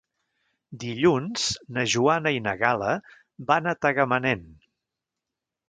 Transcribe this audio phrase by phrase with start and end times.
[0.83, 1.43] Dilluns
[1.75, 2.97] na Joana i na Gal·la
[3.53, 4.45] van a Tagamanent.